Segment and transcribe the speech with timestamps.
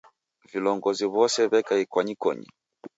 [0.51, 2.47] Vilongozi w'ose w'eka ikwanyikonyi